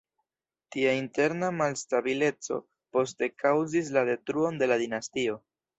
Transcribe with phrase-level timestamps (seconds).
[0.75, 2.59] Tia interna malstabileco
[2.97, 5.43] poste kaŭzis la detruon de la dinastio.